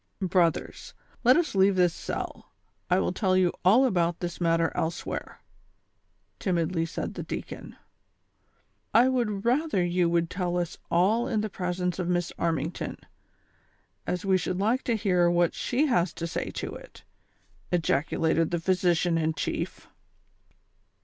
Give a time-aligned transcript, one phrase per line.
[0.19, 2.51] "Brothers, let us leave this cell,
[2.89, 5.41] I ■will tell you all about this matter elsewhere,"
[6.39, 7.75] timidly said the deacon."
[8.95, 12.97] I would rather you would tell us all in the presence of iliss Armington,
[14.07, 17.03] as we should like to hear wliat she has to say to it,"
[17.71, 19.87] ejaculated the physician In chief.